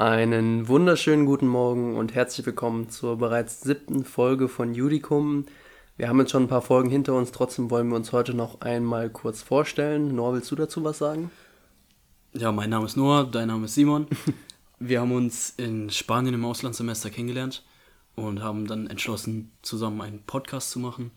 [0.00, 5.44] Einen wunderschönen guten Morgen und herzlich willkommen zur bereits siebten Folge von Judicum.
[5.98, 8.62] Wir haben jetzt schon ein paar Folgen hinter uns, trotzdem wollen wir uns heute noch
[8.62, 10.14] einmal kurz vorstellen.
[10.14, 11.30] Noah, willst du dazu was sagen?
[12.32, 14.06] Ja, mein Name ist Noah, dein Name ist Simon.
[14.78, 17.62] wir haben uns in Spanien im Auslandssemester kennengelernt
[18.14, 21.10] und haben dann entschlossen, zusammen einen Podcast zu machen.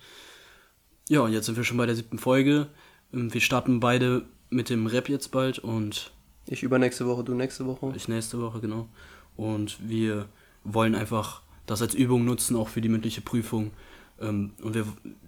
[1.08, 2.68] Ja, und jetzt sind wir schon bei der siebten Folge.
[3.12, 6.12] Wir starten beide mit dem Rap jetzt bald und
[6.48, 7.94] ich übernächste Woche, du nächste Woche.
[7.96, 8.88] Ich nächste Woche, genau.
[9.36, 10.26] Und wir
[10.64, 13.72] wollen einfach das als Übung nutzen, auch für die mündliche Prüfung.
[14.20, 14.86] Ähm, und wir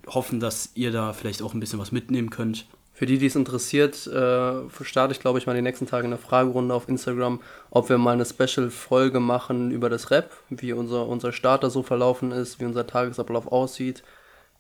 [0.08, 2.66] hoffen, dass ihr da vielleicht auch ein bisschen was mitnehmen könnt.
[2.94, 6.18] Für die, die es interessiert, äh, starte ich, glaube ich, mal die nächsten Tage eine
[6.18, 11.34] Fragerunde auf Instagram, ob wir mal eine Special-Folge machen über das Rap, wie unser, unser
[11.34, 14.04] Starter so verlaufen ist, wie unser Tagesablauf aussieht,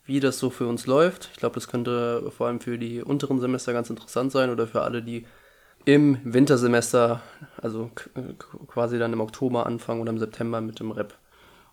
[0.05, 1.29] wie das so für uns läuft.
[1.31, 4.81] Ich glaube, das könnte vor allem für die unteren Semester ganz interessant sein oder für
[4.81, 5.25] alle, die
[5.85, 7.21] im Wintersemester,
[7.61, 7.91] also
[8.67, 11.17] quasi dann im Oktober anfangen oder im September mit dem Rap.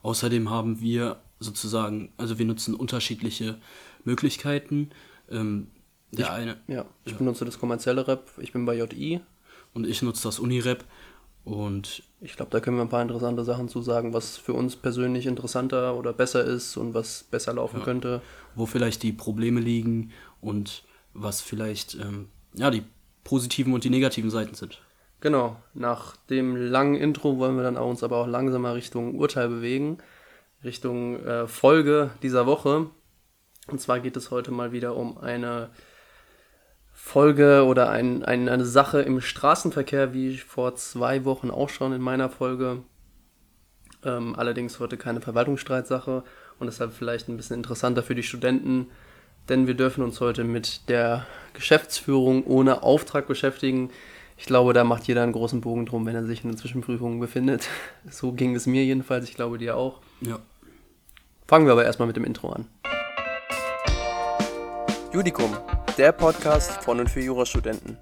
[0.02, 3.58] Außerdem haben wir sozusagen, also wir nutzen unterschiedliche
[4.04, 4.90] Möglichkeiten.
[5.30, 5.68] Ähm,
[6.10, 6.56] der ich, eine.
[6.68, 7.18] Ja, ich ja.
[7.18, 9.20] benutze das kommerzielle Rap, ich bin bei JI.
[9.74, 10.84] Und ich nutze das Uni-Rap.
[11.44, 14.76] Und ich glaube, da können wir ein paar interessante Sachen zu sagen, was für uns
[14.76, 17.84] persönlich interessanter oder besser ist und was besser laufen ja.
[17.84, 18.22] könnte.
[18.54, 22.84] Wo vielleicht die Probleme liegen und was vielleicht ähm, ja, die
[23.32, 24.82] positiven und die negativen Seiten sind.
[25.22, 29.48] Genau, nach dem langen Intro wollen wir dann uns aber auch langsam mal Richtung Urteil
[29.48, 29.96] bewegen,
[30.62, 32.90] Richtung äh, Folge dieser Woche.
[33.68, 35.70] Und zwar geht es heute mal wieder um eine
[36.92, 42.02] Folge oder ein, ein, eine Sache im Straßenverkehr, wie vor zwei Wochen auch schon in
[42.02, 42.82] meiner Folge.
[44.04, 46.22] Ähm, allerdings heute keine Verwaltungsstreitsache
[46.58, 48.90] und deshalb vielleicht ein bisschen interessanter für die Studenten,
[49.48, 53.90] denn wir dürfen uns heute mit der Geschäftsführung ohne Auftrag beschäftigen.
[54.36, 57.20] Ich glaube, da macht jeder einen großen Bogen drum, wenn er sich in der Zwischenprüfung
[57.20, 57.68] befindet.
[58.10, 60.00] So ging es mir jedenfalls, ich glaube dir auch.
[60.20, 60.38] Ja.
[61.46, 62.66] Fangen wir aber erstmal mit dem Intro an.
[65.12, 65.56] Judikum,
[65.98, 67.98] der Podcast von und für Jurastudenten.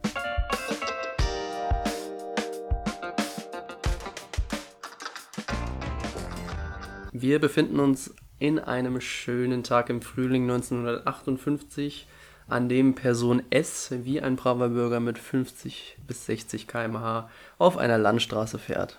[7.13, 12.09] Wir befinden uns in einem schönen Tag im Frühling 1958,
[12.49, 17.99] an dem Person S wie ein braver Bürger mit 50 bis 60 km/h auf einer
[17.99, 18.99] Landstraße fährt.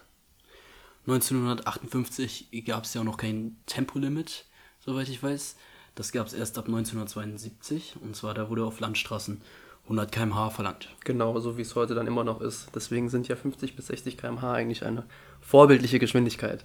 [1.07, 4.46] 1958 gab es ja auch noch kein Tempolimit,
[4.79, 5.58] soweit ich weiß.
[5.96, 9.41] Das gab es erst ab 1972 und zwar da wurde auf Landstraßen
[9.85, 10.90] 100 km/h verlangt.
[11.03, 12.69] Genau, so wie es heute dann immer noch ist.
[12.75, 15.03] Deswegen sind ja 50 bis 60 km/h eigentlich eine
[15.41, 16.63] vorbildliche Geschwindigkeit.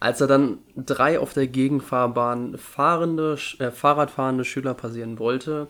[0.00, 5.68] Als er dann drei auf der Gegenfahrbahn fahrende, äh, Fahrradfahrende Schüler passieren wollte,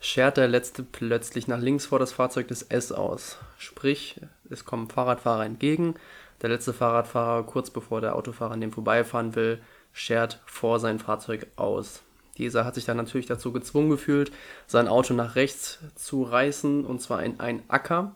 [0.00, 3.36] schert der letzte plötzlich nach links vor das Fahrzeug des S aus.
[3.58, 5.94] Sprich, es kommen Fahrradfahrer entgegen.
[6.40, 9.60] Der letzte Fahrradfahrer, kurz bevor der Autofahrer an dem vorbeifahren will,
[9.92, 12.02] schert vor sein Fahrzeug aus.
[12.38, 14.32] Dieser hat sich dann natürlich dazu gezwungen gefühlt,
[14.66, 18.14] sein Auto nach rechts zu reißen, und zwar in einen Acker,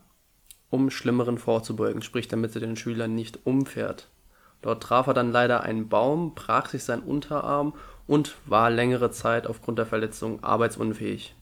[0.71, 4.09] um Schlimmeren vorzubeugen, sprich damit er den Schülern nicht umfährt.
[4.65, 7.75] Dort traf er dann leider einen Baum, brach sich sein Unterarm
[8.07, 11.35] und war längere Zeit aufgrund der Verletzung arbeitsunfähig.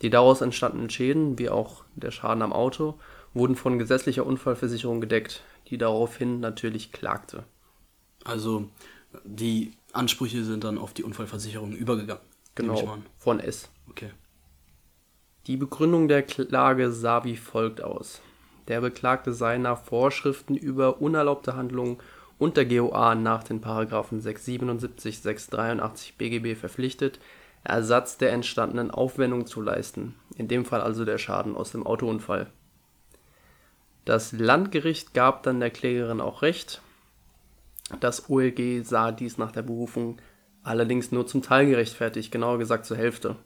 [0.00, 2.94] Die daraus entstandenen Schäden, wie auch der Schaden am Auto,
[3.34, 7.42] wurden von gesetzlicher Unfallversicherung gedeckt, die daraufhin natürlich klagte.
[8.22, 8.68] Also
[9.24, 12.22] die Ansprüche sind dann auf die Unfallversicherung übergegangen.
[12.54, 13.70] Genau, von S.
[13.88, 14.12] Okay.
[15.48, 18.22] Die Begründung der Klage sah wie folgt aus.
[18.68, 21.98] Der Beklagte sei nach Vorschriften über unerlaubte Handlungen
[22.40, 27.20] und der GOA nach den Paragraphen 677, 683 BGB verpflichtet,
[27.62, 32.46] Ersatz der entstandenen Aufwendung zu leisten, in dem Fall also der Schaden aus dem Autounfall.
[34.06, 36.80] Das Landgericht gab dann der Klägerin auch Recht.
[38.00, 40.16] Das OLG sah dies nach der Berufung
[40.62, 43.36] allerdings nur zum Teil gerechtfertigt, genauer gesagt zur Hälfte.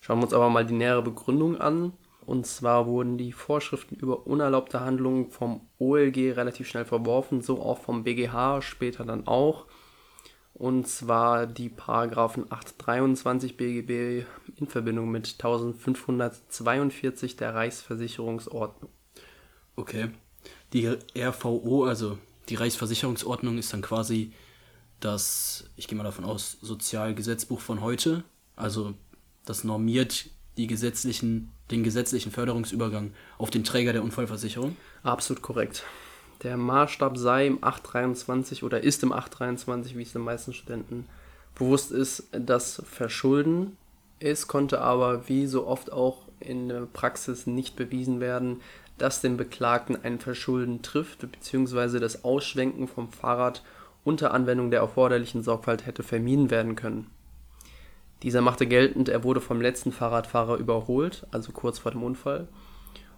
[0.00, 1.92] Schauen wir uns aber mal die nähere Begründung an.
[2.26, 7.78] Und zwar wurden die Vorschriften über unerlaubte Handlungen vom OLG relativ schnell verworfen, so auch
[7.78, 9.66] vom BGH später dann auch.
[10.54, 14.24] Und zwar die Paragraphen 823 BGB
[14.56, 18.90] in Verbindung mit 1542 der Reichsversicherungsordnung.
[19.76, 20.10] Okay.
[20.72, 22.18] Die RVO, also
[22.48, 24.32] die Reichsversicherungsordnung, ist dann quasi
[25.00, 28.24] das, ich gehe mal davon aus, Sozialgesetzbuch von heute.
[28.56, 28.94] Also
[29.44, 34.76] das normiert die gesetzlichen, den gesetzlichen Förderungsübergang auf den Träger der Unfallversicherung?
[35.02, 35.84] Absolut korrekt.
[36.42, 41.06] Der Maßstab sei im 823 oder ist im 823, wie es den meisten Studenten
[41.54, 43.76] bewusst ist, das Verschulden
[44.18, 48.60] ist, konnte aber wie so oft auch in der Praxis nicht bewiesen werden,
[48.98, 51.98] dass den Beklagten ein Verschulden trifft, bzw.
[51.98, 53.62] das Ausschwenken vom Fahrrad
[54.04, 57.10] unter Anwendung der erforderlichen Sorgfalt hätte vermieden werden können.
[58.24, 62.48] Dieser machte geltend, er wurde vom letzten Fahrradfahrer überholt, also kurz vor dem Unfall,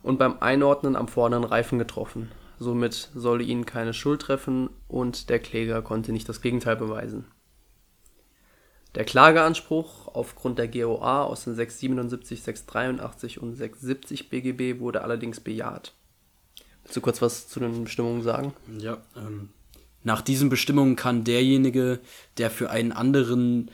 [0.03, 2.33] und beim Einordnen am vorderen Reifen getroffen.
[2.59, 7.27] Somit solle ihn keine Schuld treffen und der Kläger konnte nicht das Gegenteil beweisen.
[8.97, 15.95] Der Klageanspruch aufgrund der GOA aus den 677, 683 und 670 BGB wurde allerdings bejaht.
[16.83, 18.55] Willst du kurz was zu den Bestimmungen sagen?
[18.81, 19.51] Ja, ähm,
[20.03, 21.99] nach diesen Bestimmungen kann derjenige,
[22.39, 23.71] der für einen anderen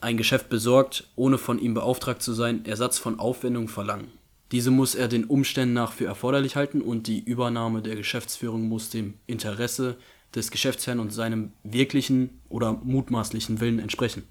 [0.00, 4.12] ein Geschäft besorgt, ohne von ihm beauftragt zu sein, Ersatz von Aufwendungen verlangen.
[4.52, 8.90] Diese muss er den Umständen nach für erforderlich halten und die Übernahme der Geschäftsführung muss
[8.90, 9.96] dem Interesse
[10.34, 14.22] des Geschäftsherrn und seinem wirklichen oder mutmaßlichen Willen entsprechen.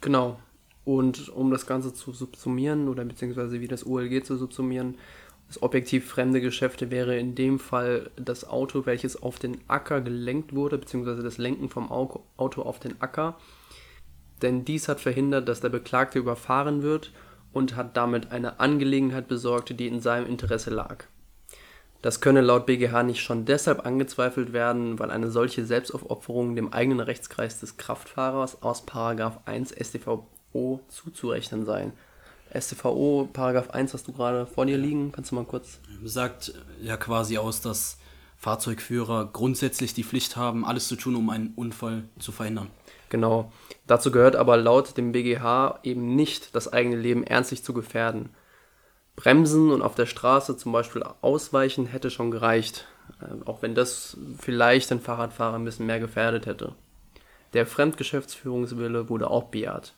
[0.00, 0.38] Genau.
[0.84, 4.96] Und um das Ganze zu subsumieren oder beziehungsweise wie das OLG zu subsumieren,
[5.46, 10.54] das objektiv fremde Geschäfte wäre in dem Fall das Auto, welches auf den Acker gelenkt
[10.54, 13.38] wurde, beziehungsweise das Lenken vom Auto auf den Acker.
[14.42, 17.12] Denn dies hat verhindert, dass der Beklagte überfahren wird
[17.52, 21.04] und hat damit eine Angelegenheit besorgt, die in seinem Interesse lag.
[22.02, 26.98] Das könne laut BGH nicht schon deshalb angezweifelt werden, weil eine solche Selbstaufopferung dem eigenen
[26.98, 28.84] Rechtskreis des Kraftfahrers aus
[29.44, 31.92] 1 StVO zuzurechnen sei.
[32.58, 35.78] StVO 1 hast du gerade vor dir liegen, kannst du mal kurz.
[36.04, 36.52] Sagt
[36.82, 37.98] ja quasi aus, dass
[38.36, 42.68] Fahrzeugführer grundsätzlich die Pflicht haben, alles zu tun, um einen Unfall zu verhindern.
[43.12, 43.52] Genau.
[43.86, 48.30] Dazu gehört aber laut dem BGH eben nicht, das eigene Leben ernstlich zu gefährden.
[49.16, 52.86] Bremsen und auf der Straße zum Beispiel ausweichen hätte schon gereicht,
[53.20, 56.74] äh, auch wenn das vielleicht den Fahrradfahrer ein bisschen mehr gefährdet hätte.
[57.52, 59.92] Der Fremdgeschäftsführungswille wurde auch bejaht.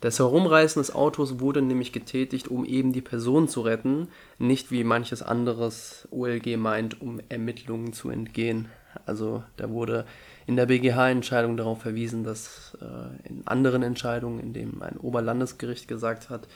[0.00, 4.82] Das Herumreißen des Autos wurde nämlich getätigt, um eben die Person zu retten, nicht wie
[4.82, 8.70] manches anderes OLG meint, um Ermittlungen zu entgehen.
[9.04, 10.06] Also da wurde
[10.46, 16.30] in der BGH-Entscheidung darauf verwiesen, dass äh, in anderen Entscheidungen, in dem ein Oberlandesgericht gesagt
[16.30, 16.46] hat,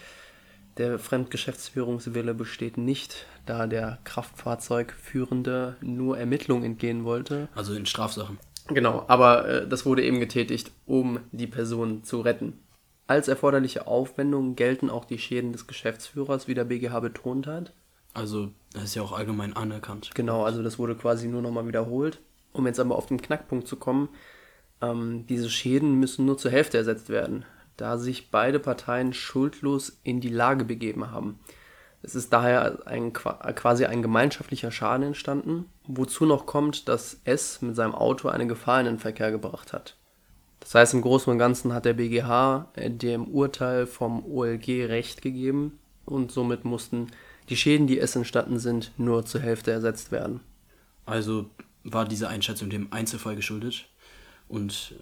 [0.77, 7.49] der Fremdgeschäftsführungswille besteht nicht, da der Kraftfahrzeugführende nur Ermittlungen entgehen wollte.
[7.55, 8.39] Also in Strafsachen.
[8.69, 12.61] Genau, aber äh, das wurde eben getätigt, um die Person zu retten.
[13.07, 17.73] Als erforderliche Aufwendungen gelten auch die Schäden des Geschäftsführers, wie der BGH betont hat.
[18.13, 20.11] Also, das ist ja auch allgemein anerkannt.
[20.15, 22.21] Genau, also das wurde quasi nur nochmal wiederholt.
[22.53, 24.09] Um jetzt aber auf den Knackpunkt zu kommen,
[24.81, 27.45] ähm, diese Schäden müssen nur zur Hälfte ersetzt werden
[27.79, 31.39] da sich beide Parteien schuldlos in die Lage begeben haben.
[32.03, 37.77] Es ist daher ein, quasi ein gemeinschaftlicher Schaden entstanden, wozu noch kommt, dass S mit
[37.77, 39.97] seinem Auto eine Gefahr in den Verkehr gebracht hat.
[40.61, 45.23] Das heißt, im Großen und Ganzen hat der BGH äh, dem Urteil vom OLG Recht
[45.23, 47.09] gegeben und somit mussten
[47.49, 50.41] die Schäden, die S entstanden sind, nur zur Hälfte ersetzt werden.
[51.07, 51.47] Also
[51.85, 53.89] war diese Einschätzung dem Einzelfall geschuldet
[54.49, 54.95] und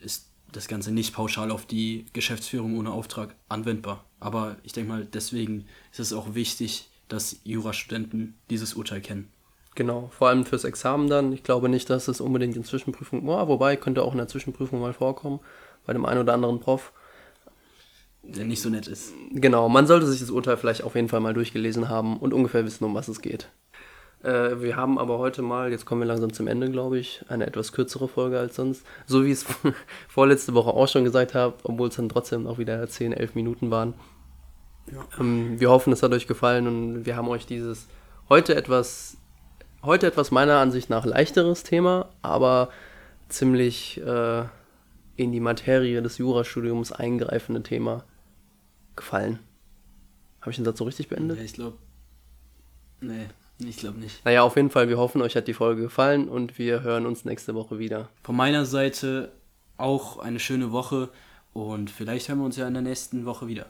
[0.00, 4.04] äh, ist das Ganze nicht pauschal auf die Geschäftsführung ohne Auftrag anwendbar.
[4.20, 9.30] Aber ich denke mal, deswegen ist es auch wichtig, dass Jurastudenten dieses Urteil kennen.
[9.74, 11.32] Genau, vor allem fürs Examen dann.
[11.32, 14.80] Ich glaube nicht, dass es unbedingt in Zwischenprüfung, oh, wobei könnte auch in der Zwischenprüfung
[14.80, 15.40] mal vorkommen,
[15.84, 16.92] bei dem einen oder anderen Prof.
[18.22, 19.12] Der nicht so nett ist.
[19.32, 22.64] Genau, man sollte sich das Urteil vielleicht auf jeden Fall mal durchgelesen haben und ungefähr
[22.64, 23.50] wissen, um was es geht.
[24.24, 27.46] Äh, wir haben aber heute mal, jetzt kommen wir langsam zum Ende, glaube ich, eine
[27.46, 28.86] etwas kürzere Folge als sonst.
[29.06, 29.46] So wie ich es
[30.08, 33.70] vorletzte Woche auch schon gesagt habe, obwohl es dann trotzdem auch wieder 10, 11 Minuten
[33.70, 33.92] waren.
[34.90, 35.04] Ja.
[35.20, 37.86] Ähm, wir hoffen, es hat euch gefallen und wir haben euch dieses
[38.30, 39.18] heute etwas,
[39.82, 42.70] heute etwas meiner Ansicht nach leichteres Thema, aber
[43.28, 44.44] ziemlich äh,
[45.16, 48.04] in die Materie des Jurastudiums eingreifende Thema
[48.96, 49.38] gefallen.
[50.40, 51.38] Habe ich den Satz so richtig beendet?
[51.38, 51.76] Ja, ich glaube.
[53.00, 53.26] Nee.
[53.68, 54.24] Ich glaube nicht.
[54.24, 57.24] Naja, auf jeden Fall, wir hoffen, euch hat die Folge gefallen und wir hören uns
[57.24, 58.08] nächste Woche wieder.
[58.22, 59.32] Von meiner Seite
[59.76, 61.08] auch eine schöne Woche
[61.52, 63.66] und vielleicht hören wir uns ja in der nächsten Woche wieder.